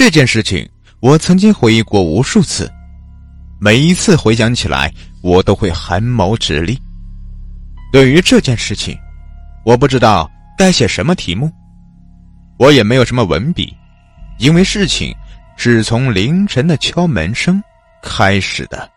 [0.00, 0.66] 这件事情
[1.00, 2.72] 我曾经回忆过无数次，
[3.60, 6.80] 每一次回想起来，我都会汗毛直立。
[7.92, 8.96] 对于这件事情，
[9.62, 10.26] 我不知道
[10.56, 11.52] 该写什么题目，
[12.58, 13.76] 我也没有什么文笔，
[14.38, 15.14] 因为事情
[15.58, 17.62] 是从凌晨的敲门声
[18.02, 18.90] 开始的。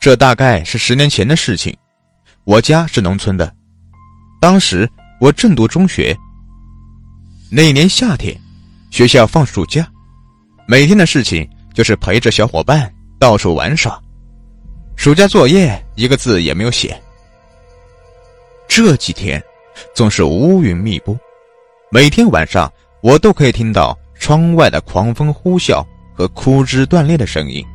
[0.00, 1.72] 这大概是十年前的事情，
[2.42, 3.54] 我家是农村的，
[4.40, 4.90] 当时
[5.20, 6.18] 我正读中学。
[7.48, 8.36] 那年夏天，
[8.94, 9.84] 学校放暑假，
[10.68, 11.44] 每天的事情
[11.74, 14.00] 就是陪着小伙伴到处玩耍。
[14.94, 16.96] 暑假作业一个字也没有写。
[18.68, 19.42] 这几天
[19.96, 21.18] 总是乌云密布，
[21.90, 27.66] 每天晚上我都可以听到窗外的狂风呼啸和枯枝断裂的声音，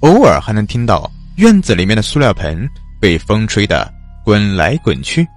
[0.00, 2.66] 偶尔还能听到院子里面的塑料盆
[2.98, 3.92] 被风吹得
[4.24, 5.28] 滚来滚去。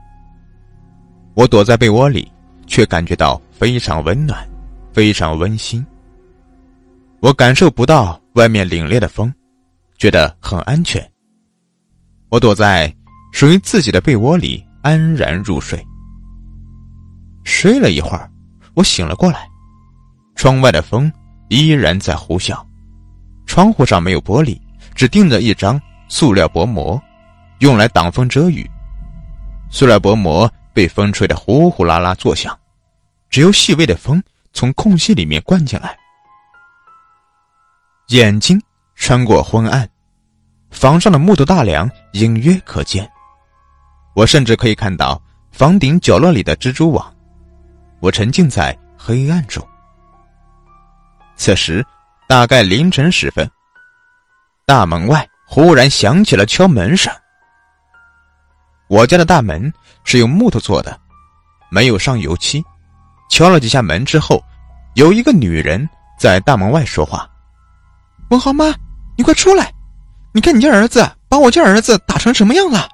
[1.33, 2.31] 我躲在被窝里，
[2.65, 4.47] 却感觉到非常温暖，
[4.97, 5.85] 非常温馨。
[7.19, 9.31] 我感受不到外面凛冽的风。
[9.99, 11.07] 觉得很安全，
[12.29, 12.91] 我躲在
[13.31, 15.79] 属于自己的被窝里安然入睡。
[17.43, 18.27] 睡了一会儿，
[18.73, 19.47] 我醒了过来，
[20.35, 21.11] 窗外的风
[21.49, 22.59] 依然在呼啸，
[23.45, 24.59] 窗户上没有玻璃，
[24.95, 26.99] 只钉着一张塑料薄膜，
[27.59, 28.67] 用来挡风遮雨。
[29.69, 32.57] 塑料薄膜被风吹得呼呼啦啦作响，
[33.29, 34.21] 只有细微的风
[34.57, 35.95] 从空隙里面灌进来，
[38.07, 38.59] 眼睛。
[38.95, 39.87] 穿过昏暗，
[40.71, 43.07] 房上的木头大梁隐约可见。
[44.15, 47.15] 我甚至可以看到房顶角落里的蜘蛛网。
[47.99, 49.63] 我沉浸在黑暗中。
[51.35, 51.85] 此时，
[52.27, 53.47] 大概凌晨时分，
[54.65, 57.13] 大门外忽然响起了敲门声。
[58.87, 59.71] 我家的大门
[60.03, 60.99] 是用木头做的，
[61.69, 62.65] 没有上油漆。
[63.29, 64.43] 敲了几下门之后，
[64.95, 65.87] 有一个女人
[66.19, 67.29] 在大门外说话
[68.29, 68.73] ：“文豪妈。”
[69.19, 69.73] 你快出来！
[70.31, 72.87] 你看你家儿子把我家儿子打成什么样了？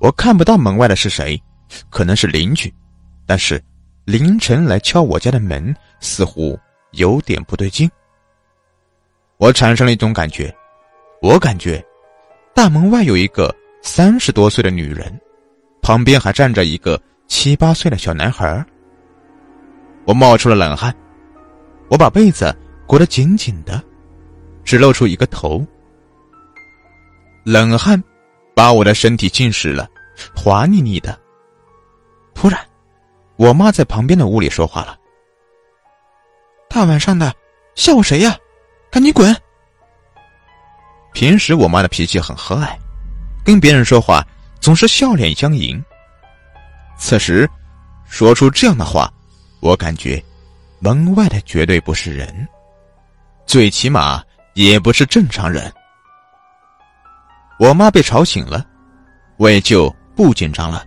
[0.00, 1.42] 我看不到门外的是谁，
[1.88, 2.70] 可能是邻居，
[3.24, 3.58] 但是
[4.04, 7.90] 凌晨来敲我家的门，似乎有点不对劲。
[9.38, 10.54] 我产生了一种感觉，
[11.22, 11.82] 我感觉
[12.54, 13.50] 大门外有一个
[13.80, 15.18] 三十多岁的女人，
[15.80, 18.64] 旁边还站着一个七八岁的小男孩。
[20.06, 20.94] 我冒出了冷汗，
[21.88, 22.54] 我把被子
[22.86, 23.82] 裹得紧紧的。
[24.64, 25.62] 只露出一个头，
[27.44, 28.02] 冷汗
[28.54, 29.86] 把我的身体浸湿了，
[30.34, 31.18] 滑腻腻的。
[32.34, 32.58] 突然，
[33.36, 34.98] 我妈在旁边的屋里说话了
[36.68, 37.30] ：“大晚上的，
[37.74, 38.36] 吓唬谁呀？
[38.90, 39.34] 赶紧滚！”
[41.12, 42.74] 平时我妈的脾气很和蔼，
[43.44, 44.26] 跟别人说话
[44.60, 45.82] 总是笑脸相迎。
[46.96, 47.48] 此时，
[48.06, 49.12] 说出这样的话，
[49.60, 50.22] 我感觉
[50.80, 52.48] 门外的绝对不是人，
[53.46, 54.22] 最起码。
[54.54, 55.68] 也不是正常人。
[57.58, 58.64] 我妈被吵醒了，
[59.36, 60.86] 我也就不紧张了。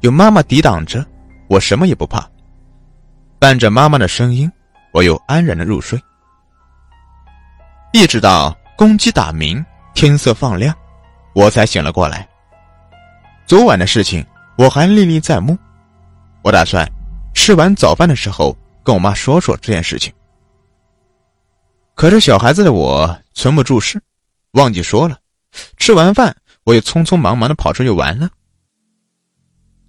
[0.00, 1.04] 有妈妈抵挡着，
[1.46, 2.26] 我什么也不怕。
[3.38, 4.50] 伴着妈妈的声音，
[4.94, 6.00] 我又安然的入睡。
[7.92, 10.74] 一直到公鸡打鸣，天色放亮，
[11.34, 12.26] 我才醒了过来。
[13.44, 14.24] 昨晚的事情
[14.56, 15.58] 我还历历在目，
[16.42, 16.88] 我打算
[17.34, 20.12] 吃完早饭的时候跟我妈说说这件事情。
[21.94, 24.00] 可是小孩子的我存不住事，
[24.52, 25.18] 忘记说了。
[25.76, 28.28] 吃完饭，我又匆匆忙忙的跑出去玩了。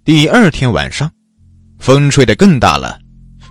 [0.04, 1.10] 第二天晚上，
[1.78, 2.98] 风吹得更大了，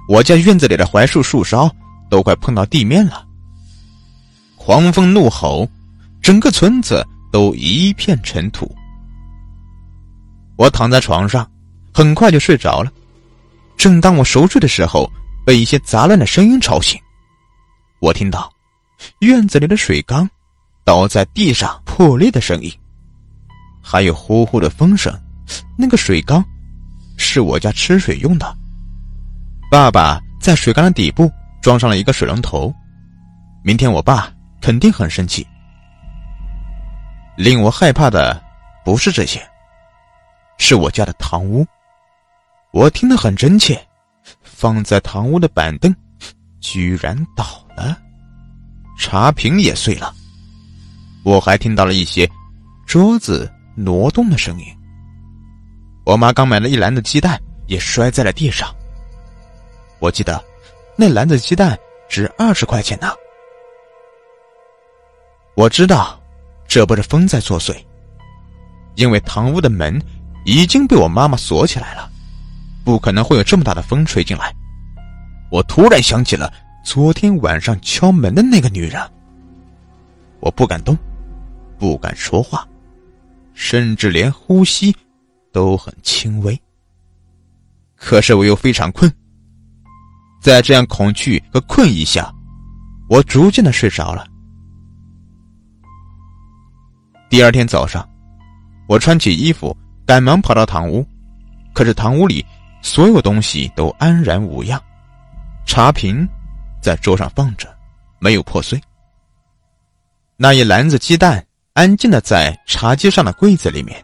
[0.07, 1.69] 我家院子里的槐树树梢
[2.09, 3.25] 都快碰到地面了。
[4.57, 5.69] 狂风怒吼，
[6.21, 8.73] 整个村子都一片尘土。
[10.57, 11.49] 我躺在床上，
[11.93, 12.91] 很快就睡着了。
[13.77, 15.09] 正当我熟睡的时候，
[15.45, 16.99] 被一些杂乱的声音吵醒。
[17.99, 18.51] 我听到
[19.19, 20.29] 院子里的水缸
[20.83, 22.71] 倒在地上破裂的声音，
[23.81, 25.13] 还有呼呼的风声。
[25.77, 26.44] 那个水缸
[27.17, 28.57] 是我家吃水用的。
[29.69, 31.31] 爸爸在水缸的底部
[31.62, 32.74] 装上了一个水龙头。
[33.63, 34.31] 明天我爸
[34.62, 35.45] 肯定很生气。
[37.35, 38.41] 令我害怕的
[38.85, 39.45] 不是这些，
[40.57, 41.66] 是我家的堂屋。
[42.72, 43.80] 我听得很真切，
[44.44, 45.96] 放在堂屋的板凳
[46.60, 47.66] 居然倒。
[47.75, 47.98] 了！
[48.98, 50.16] 茶瓶也碎了，
[51.25, 52.30] 我还听到了一些
[52.86, 54.66] 桌子挪动的声音。
[56.06, 57.38] 我妈刚买了一篮子鸡蛋，
[57.68, 58.74] 也摔在了地上。
[60.00, 60.42] 我记得
[60.96, 63.12] 那篮子鸡蛋值二十块钱呢。
[65.56, 66.18] 我知道
[66.66, 67.75] 这不是风在作祟，
[68.96, 70.02] 因为堂屋的门
[70.45, 72.09] 已经被我妈妈锁起来了，
[72.83, 74.56] 不可能会有这么大的风吹进来。
[75.51, 76.53] 我突然想起了
[76.83, 79.01] 昨天晚上敲门的那个女人。
[80.39, 80.95] 我不敢动，
[81.80, 82.68] 不敢说话，
[83.56, 84.95] 甚至连呼吸
[85.51, 86.59] 都很轻微。
[87.95, 89.12] 可是我又非常困，
[90.39, 92.31] 在这样恐惧和困意下，
[93.09, 94.27] 我逐渐的睡着了。
[97.31, 98.07] 第二天早上，
[98.88, 99.75] 我穿起衣服，
[100.06, 101.06] 赶忙跑到堂屋，
[101.74, 102.46] 可是堂屋里
[102.81, 104.81] 所有东西都安然无恙，
[105.66, 106.28] 茶瓶
[106.81, 107.75] 在桌上放着，
[108.19, 108.80] 没有破碎。
[110.38, 111.44] 那一篮子鸡蛋
[111.74, 114.04] 安静的在茶几上的柜子里面，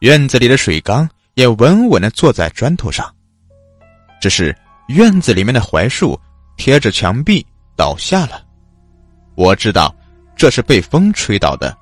[0.00, 3.12] 院子里的水缸也稳稳的坐在砖头上。
[4.20, 4.56] 只是
[4.88, 6.18] 院子里面的槐树
[6.56, 7.44] 贴着墙壁
[7.76, 8.42] 倒下了，
[9.36, 9.94] 我知道
[10.36, 11.76] 这是被风吹倒的。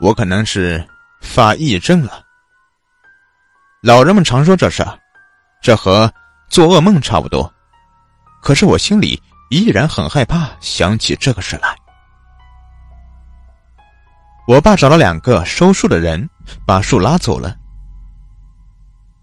[0.00, 0.86] 我可能是
[1.20, 2.24] 发癔症了。
[3.82, 4.98] 老人们常说这事儿，
[5.62, 6.12] 这和
[6.48, 7.52] 做噩梦差不多。
[8.42, 9.20] 可是我心里。
[9.50, 11.74] 依然很害怕，想起这个事来。
[14.46, 16.28] 我爸找了两个收树的人，
[16.66, 17.56] 把树拉走了。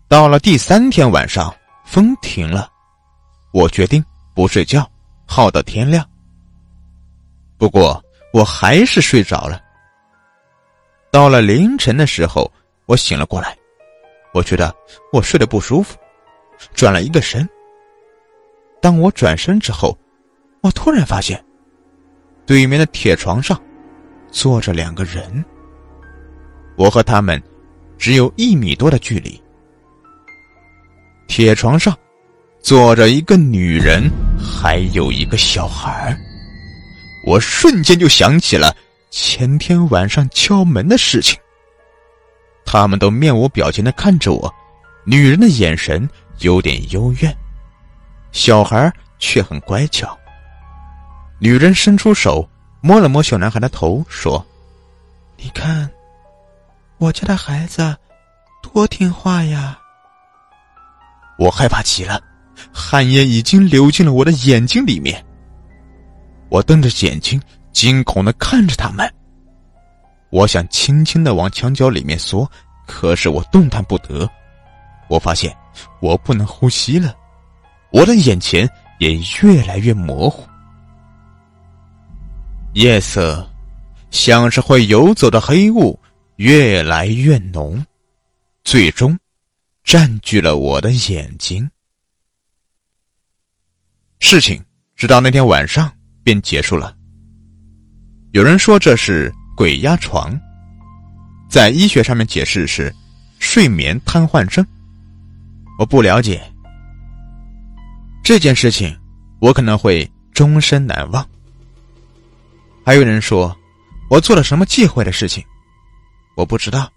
[0.08, 1.56] 到了第三天晚上，
[1.86, 2.68] 风停了，
[3.54, 4.04] 我决定
[4.34, 4.90] 不睡觉，
[5.28, 6.04] 耗到天亮。
[7.60, 8.04] 不过
[8.34, 9.62] 我还是睡着了。
[11.16, 12.52] 到了凌晨的时候，
[12.88, 13.58] 我醒了过来，
[14.34, 14.76] 我觉得
[15.14, 15.96] 我睡得不舒服，
[16.74, 17.48] 转了一个身。
[18.82, 19.98] 当我转身之后，
[20.60, 21.42] 我突然发现，
[22.46, 23.58] 对面的铁床上
[24.30, 25.46] 坐着两个人。
[26.76, 27.42] 我和他们
[27.98, 29.42] 只有一米多的距离。
[31.30, 31.98] 铁床上
[32.60, 36.14] 坐着一个女人，还有一个小孩。
[37.26, 38.76] 我瞬间就想起了
[39.18, 41.40] 前天晚上敲门的事情。
[42.66, 44.54] 他们都面无表情的看着我，
[45.06, 46.08] 女人的眼神
[46.40, 47.34] 有点幽怨，
[48.34, 50.18] 小孩却很乖巧。
[51.40, 52.46] 女人伸出手
[52.82, 54.46] 摸了摸小男孩的头，说
[55.40, 55.90] ：“你看，
[56.98, 57.96] 我家的孩子
[58.62, 59.80] 多听话呀。”
[61.40, 62.22] 我害怕极了，
[62.74, 65.26] 汗液已经流进了我的眼睛里面。
[66.50, 67.42] 我瞪着眼睛，
[67.76, 69.14] 惊恐的看着他们。
[70.32, 72.50] 我想轻轻的往墙角里面缩，
[72.88, 74.28] 可是我动弹不得。
[75.10, 75.56] 我发现
[76.00, 77.14] 我不能呼吸了，
[77.92, 78.68] 我的眼前
[79.00, 80.48] 也越来越模糊。
[82.74, 83.48] 夜色，
[84.10, 86.00] 像是会游走的黑雾，
[86.38, 87.86] 越来越浓，
[88.64, 89.20] 最终
[89.84, 91.70] 占据了我的眼睛。
[94.20, 94.64] 事情
[94.96, 95.92] 直到那天晚上
[96.24, 96.96] 便结束了。
[98.36, 100.38] 有人说这是鬼压床，
[101.48, 102.94] 在医学上面解释是
[103.40, 104.68] 睡眠瘫痪症。
[105.80, 106.44] 我不了解
[108.26, 108.94] 这件事情，
[109.40, 111.26] 我可能会终身难忘。
[112.86, 113.58] 还有人说，
[114.10, 115.42] 我做了什么忌讳的事情，
[116.36, 116.92] 我不知道，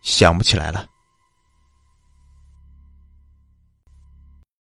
[0.00, 0.86] 想不起来了。